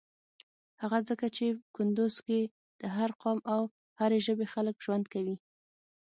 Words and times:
هغه 0.81 0.99
ځکه 1.09 1.25
چی 1.35 1.47
کندوز 1.75 2.15
کی 2.25 2.41
د 2.81 2.83
هر 2.97 3.09
قام 3.21 3.39
او 3.53 3.61
هری 3.99 4.19
ژبی 4.27 4.47
خلک 4.53 4.75
ژوند 4.85 5.05
کویی. 5.13 5.35